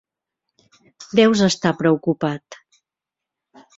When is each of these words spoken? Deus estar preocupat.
Deus 1.19 1.43
estar 1.49 1.75
preocupat. 1.83 2.61